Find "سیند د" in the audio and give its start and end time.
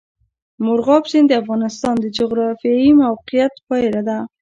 1.11-1.39